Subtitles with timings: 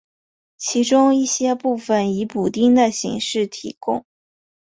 [0.57, 4.03] 其中一些部分以补丁的形式提供。